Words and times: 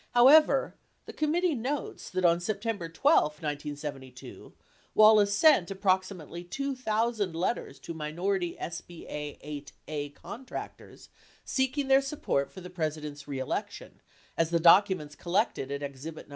However, 0.15 0.73
the 1.05 1.13
committee 1.13 1.53
notes 1.53 2.09
that 2.09 2.25
on 2.25 2.39
September 2.39 2.89
12, 2.89 3.33
1972, 3.43 4.51
Wallace 4.95 5.31
sent 5.37 5.69
approximately 5.69 6.43
2,000 6.43 7.35
letters 7.35 7.77
to 7.81 7.93
minority 7.93 8.57
SBA 8.59 9.63
8(a) 9.87 10.15
contractors 10.15 11.09
seeking 11.45 11.87
their 11.87 12.01
support 12.01 12.49
for 12.51 12.61
the 12.61 12.71
President's 12.71 13.27
reelection, 13.27 14.01
as 14.35 14.49
the 14.49 14.59
documents 14.59 15.13
collected 15.13 15.69
at 15.71 15.83
exhibit 15.83 16.27
No. 16.27 16.29